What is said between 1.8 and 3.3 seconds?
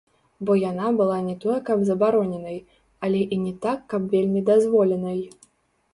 забароненай, але